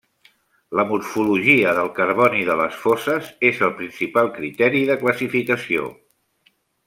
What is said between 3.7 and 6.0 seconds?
principal criteri de classificació.